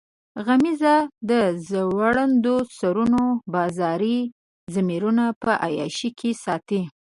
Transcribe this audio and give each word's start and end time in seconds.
غمیزو 0.45 0.97
د 1.29 1.31
ځوړندو 1.67 2.55
سرونو 2.77 3.23
بازاري 3.53 4.19
ضمیرونه 4.73 5.25
په 5.41 5.51
عیاشۍ 5.65 6.09
کې 6.19 6.31
ساتلي. 6.43 6.81